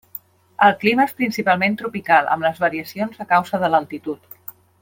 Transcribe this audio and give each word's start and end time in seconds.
El 0.67 0.71
clima 0.83 1.05
és 1.09 1.13
principalment 1.19 1.77
tropical, 1.83 2.31
amb 2.37 2.47
les 2.49 2.65
variacions 2.67 3.23
a 3.27 3.31
causa 3.37 3.65
de 3.65 3.71
l'altitud. 3.75 4.31